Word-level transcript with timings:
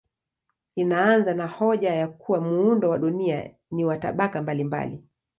Inaanza 0.75 1.33
na 1.33 1.47
hoja 1.47 1.93
ya 1.93 2.07
kuwa 2.07 2.41
muundo 2.41 2.89
wa 2.89 2.97
dunia 2.97 3.55
ni 3.71 3.85
wa 3.85 3.97
tabaka 3.97 4.41
mbalimbali. 4.41 5.03